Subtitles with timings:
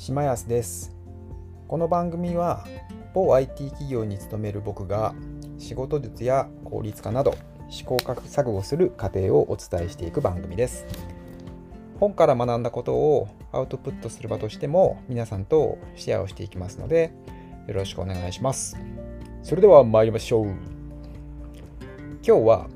[0.00, 0.96] 島安です。
[1.68, 2.64] この番組は
[3.12, 5.14] 某 IT 企業に勤める僕が
[5.58, 7.34] 仕事術や効率化など
[7.68, 10.86] 試行錯誤する過程をお伝えしていく番組です。
[12.00, 17.12] 本から学んだことをアウトプットする場としても皆さんとシェアをしていきますので
[17.66, 18.78] よろしくお願いします。
[19.42, 20.46] それでは参りましょう。
[22.26, 22.68] 今日は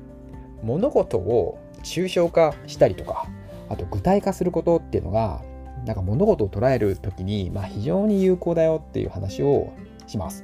[0.61, 3.27] 物事を抽象化したりとか
[3.67, 5.41] あと具体化することっていうのが
[5.85, 9.71] なんか物事を捉える時に、まあ、非常に有効だよっていう話を
[10.07, 10.43] します。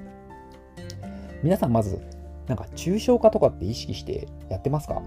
[1.43, 1.99] 皆さんまず
[2.47, 5.01] なんか抽象化とかって意識してやってますか？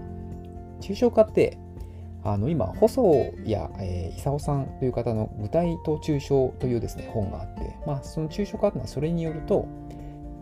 [0.81, 1.57] 抽象化って
[2.23, 9.67] あの今細谷、えー、勲さんという方の「具体と抽象」というですね本があって、まあ、その抽象化というのはそれによると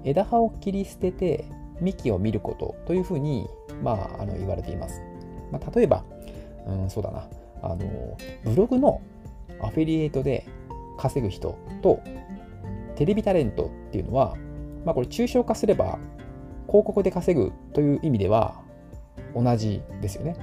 [0.04, 1.46] 枝葉を切り捨てて
[1.82, 3.48] 幹を見ることというふうに、
[3.84, 5.02] まあ、あの言われています、
[5.52, 6.04] まあ、例えば、
[6.66, 7.28] うん、そうだな。
[7.62, 9.02] あのブログの
[9.64, 10.46] アフィリエイトで
[10.98, 12.02] 稼ぐ人と
[12.96, 14.36] テレビタレントっていうのは、
[14.86, 16.00] まあ、これ抽象化すれば
[16.68, 18.62] 広告で稼ぐという意味では
[19.36, 20.36] 同じですよね。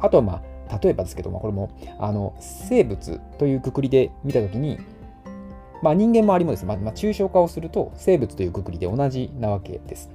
[0.00, 4.78] あとはまあ例えばですけどもこれもあの生物というくくりで見たときに、
[5.82, 10.10] まあ、人間周りもですね、まあ、抽象化をすると生物というくくりで同じなわけです。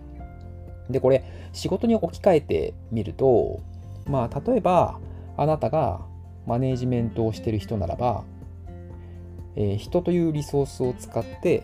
[0.89, 3.61] でこれ仕事に置き換えてみると
[4.05, 4.99] まあ例えば
[5.37, 6.01] あなたが
[6.45, 8.23] マネージメントをしている人ならば、
[9.55, 11.63] えー、人というリソースを使って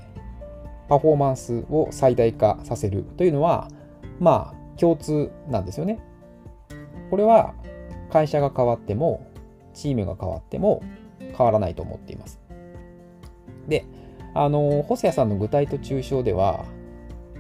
[0.88, 3.70] パフォーマンスを最大化させるというのは、
[4.20, 6.00] まあ、共通なんですよね。
[7.10, 7.54] これは
[8.12, 9.28] 会社が変わっても、
[9.74, 10.82] チームが変わっても
[11.20, 12.40] 変わらないと思っています。
[13.68, 13.86] で、
[14.34, 16.66] あの、細谷さんの具体と抽象では、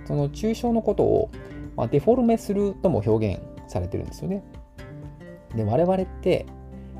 [0.06, 1.30] その抽象のことを、
[1.76, 4.44] まあ、デフォルメするとも表現されてるんですよね。
[5.56, 6.46] で、我々って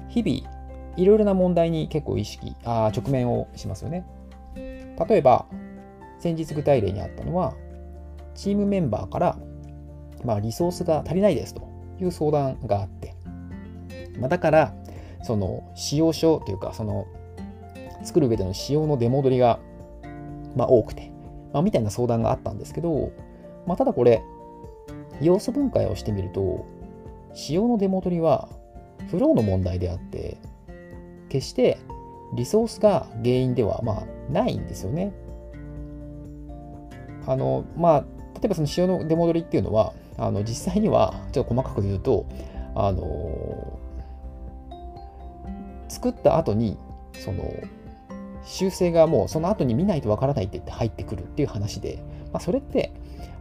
[0.10, 0.60] 日々
[0.98, 4.06] いろいろな問題に結構意識あ直面をしますよね。
[4.56, 5.46] 例えば
[6.20, 7.56] 先日具体例にあったのは
[8.36, 9.38] チームメンバーから、
[10.26, 11.68] まあ、リソースが足りないですと
[12.02, 13.16] いう相談があって、
[14.20, 14.74] まあ、だから
[15.24, 17.08] その使用書というかその
[18.04, 19.60] 作る上での使用の出戻りが、
[20.56, 21.12] まあ、多くて、
[21.54, 23.12] まあ、みたいな相談があったんですけど、
[23.66, 24.22] まあ、ただこれ
[25.22, 26.66] 要素分解をしてみると
[27.34, 28.50] 使用の出戻りは
[29.08, 30.38] フローの問題であって、
[31.30, 31.78] 決して
[32.34, 35.14] リソースが原因ではまあないんですよね。
[37.26, 38.00] あの、まあ、
[38.36, 42.26] 例えばその塩の出戻りっていうのは、あの実際には、ちょっと細かく言うと、
[42.76, 43.80] あの
[45.88, 46.78] 作った後に、
[47.14, 47.44] その、
[48.44, 52.92] 修正がもうその後に見ないとわからないって言って入ってくるっていう話で、まあ、それって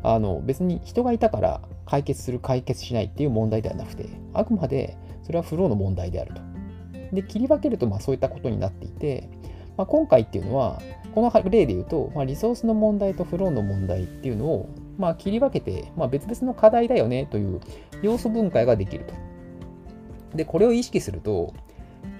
[0.02, 6.40] あの別に人がいたから解決する解決しないっていう問題ではなくてあくまでそれはフローの問題であると。
[7.12, 9.28] で、切り分けるとまあそういったことになっていて、
[9.76, 10.82] まあ、今回っていうのは、
[11.14, 14.68] この例で言うと、まあ、リソースの問題とフローの問題っていうのを、
[14.98, 17.60] まあ、切り分けて、まあ、別々の課題だよねという
[18.02, 19.14] 要素分解ができると。
[20.36, 21.52] で、これを意識すると、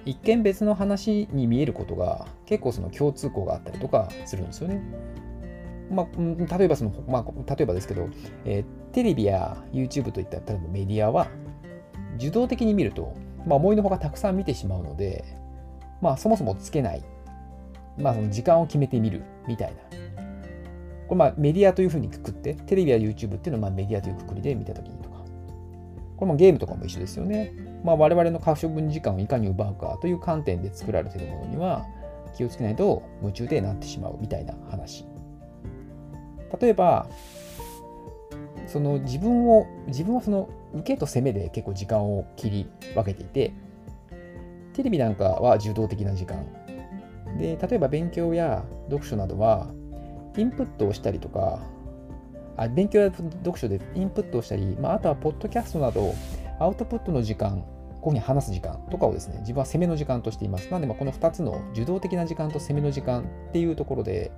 [0.05, 4.81] 一見別の話に見えることが結構その共通項があったりとかするんですよね。
[5.91, 8.09] まあ、例えばその、まあ、例えばですけど、
[8.45, 11.27] えー、テレビや YouTube といった例えばメディアは
[12.19, 13.15] 受動的に見ると、
[13.45, 15.23] まあ、思いのほかたくさん見てしまうので、
[16.01, 17.03] まあ、そもそもつけない、
[17.97, 19.99] まあ、その時間を決めてみるみたいな。
[21.07, 25.17] これまあメディアというふうにくくって、テレビや YouTube っていうのはまあメディアというくくりで見たときにとか。
[26.17, 27.51] これもゲームとかも一緒ですよね。
[27.83, 31.85] まあ、我々の可処分時間をいかに奪うかという観点で作られているものには
[32.35, 35.05] 気をつけないと夢中でなってしまうみたいな話。
[36.59, 37.07] 例えば、
[38.69, 43.51] その自分を、自分はその受けと攻めで結構時間を切り分けていて、
[44.73, 46.45] テレビなんかは受動的な時間。
[47.37, 49.67] で、例えば勉強や読書などは、
[50.37, 51.59] インプットをしたりとか、
[52.57, 56.13] あ勉強や読書でインプットをしたり、まあ、あとはポッドキャストなど、
[56.59, 57.63] アウトプットの時間、
[58.01, 60.69] ここに話す時間とかをですね、自分は攻めの時間としています。
[60.69, 64.31] なので、まあこの2つの受動的な時間と攻めの時間っていうところで、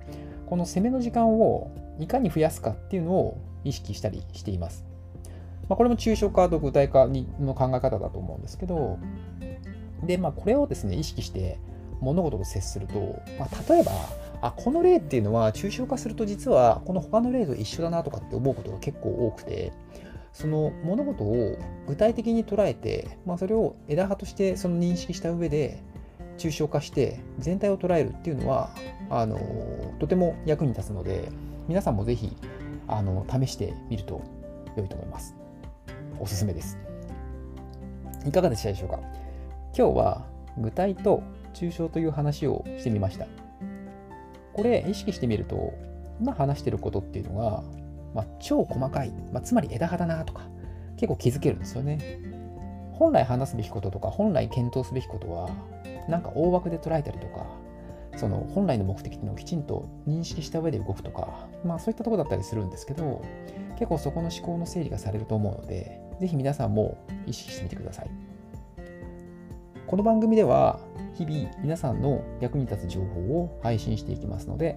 [0.46, 4.84] この攻めの時間をいかに増やすかっていうのを意識したりしています。
[5.68, 8.98] まあ、これも抽象化と具体化にの考え方だと思うんですけど、
[10.02, 11.58] で、まあ、これをですね、意識して
[12.00, 13.92] 物事と接すると、まあ、例えば、
[14.40, 19.72] あ、この例っていうのは抽象化すると実はこの他の例と一緒だなとかって思うことが結構多くて、
[20.32, 25.82] その物事を具体的に捉えて、まあ、それを枝葉としてその認識した上で、
[26.38, 28.70] 抽象化して全体を捉えるっていうのは
[29.10, 29.38] あの
[30.00, 31.28] とても役に立つので
[31.68, 32.36] 皆さんもぜひ
[32.96, 34.22] あの試してみると
[34.76, 35.34] 良いと思います。
[36.20, 36.78] おすすめです。
[38.26, 39.00] いかがでしたでしょうか？
[39.76, 40.26] 今日は
[40.58, 41.22] 具体と
[41.54, 43.26] 抽象という話をしてみました。
[44.52, 45.72] これ意識してみると、
[46.20, 47.62] 今話してることっていうのが、
[48.14, 50.42] まあ、超細かい、まあ、つまり枝葉だなとか、
[50.96, 52.20] 結構気づけるんですよね。
[52.92, 55.48] 本来話すべきこととか、本来検討すべきことは、
[56.08, 57.46] なんか大枠で捉えたりとか、
[58.16, 63.22] その本来の目的っていうのをきちんと認識した上で動くとか、まあそういったとこだったりするんですけど、
[63.74, 68.10] 結構そこの思考の整理がされると思うので、ぜひ皆さんも意識してみてください。
[69.86, 70.78] この番組では、
[71.14, 74.76] 日々皆さんの役に立つ情報を配信していきますので、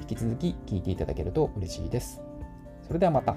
[0.00, 2.20] 引き続き聞いていただけると嬉しいです。
[2.86, 3.36] それではまた。